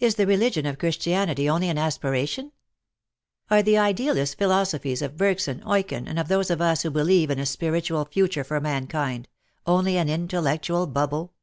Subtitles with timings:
[0.00, 2.50] Is the religion of Christianity only an aspiration?
[3.48, 7.38] Are the Idealist philosophies of Bergson, Eucken and of those of us who believe in
[7.38, 9.28] a spiritual future for mankind—
[9.74, 11.34] only an intellectual bubble?